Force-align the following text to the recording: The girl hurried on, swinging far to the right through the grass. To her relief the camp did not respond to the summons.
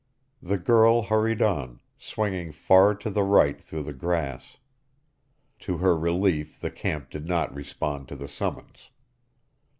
The 0.41 0.57
girl 0.57 1.03
hurried 1.03 1.43
on, 1.43 1.79
swinging 1.95 2.51
far 2.51 2.95
to 2.95 3.09
the 3.11 3.21
right 3.21 3.61
through 3.61 3.83
the 3.83 3.93
grass. 3.93 4.57
To 5.59 5.77
her 5.77 5.95
relief 5.95 6.59
the 6.59 6.71
camp 6.71 7.11
did 7.11 7.27
not 7.27 7.53
respond 7.53 8.07
to 8.07 8.15
the 8.15 8.27
summons. 8.27 8.89